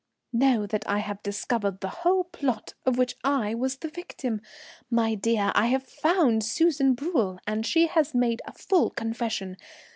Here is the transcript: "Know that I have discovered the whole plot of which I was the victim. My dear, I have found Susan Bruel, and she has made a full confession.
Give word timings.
"Know 0.33 0.65
that 0.65 0.83
I 0.89 0.97
have 0.97 1.21
discovered 1.21 1.79
the 1.79 1.89
whole 2.01 2.23
plot 2.23 2.73
of 2.87 2.97
which 2.97 3.15
I 3.23 3.53
was 3.53 3.75
the 3.75 3.87
victim. 3.87 4.41
My 4.89 5.13
dear, 5.13 5.51
I 5.53 5.67
have 5.67 5.83
found 5.83 6.43
Susan 6.43 6.95
Bruel, 6.95 7.37
and 7.45 7.67
she 7.67 7.85
has 7.85 8.15
made 8.15 8.41
a 8.47 8.51
full 8.53 8.89
confession. 8.89 9.57